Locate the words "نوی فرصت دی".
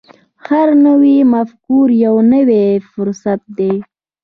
2.31-3.73